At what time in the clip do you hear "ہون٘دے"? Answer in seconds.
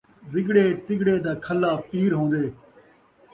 2.19-2.45